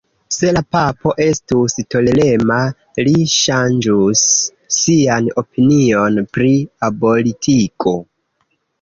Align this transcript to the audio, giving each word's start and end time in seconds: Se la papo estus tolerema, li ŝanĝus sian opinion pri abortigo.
Se 0.35 0.47
la 0.57 0.61
papo 0.75 1.11
estus 1.25 1.75
tolerema, 1.95 2.57
li 3.09 3.15
ŝanĝus 3.35 4.25
sian 4.81 5.31
opinion 5.45 6.21
pri 6.35 6.53
abortigo. 6.93 7.99